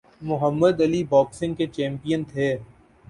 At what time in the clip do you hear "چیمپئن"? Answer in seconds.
1.67-2.23